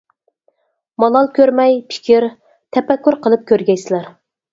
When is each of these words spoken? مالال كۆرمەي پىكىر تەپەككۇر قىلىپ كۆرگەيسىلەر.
مالال 1.03 1.27
كۆرمەي 1.35 1.77
پىكىر 1.91 2.27
تەپەككۇر 2.77 3.19
قىلىپ 3.27 3.45
كۆرگەيسىلەر. 3.53 4.09